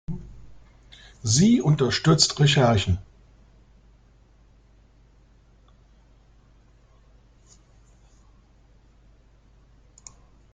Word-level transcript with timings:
Sie 1.21 1.61
unterstützt 1.61 2.39
Recherchen. 2.39 2.97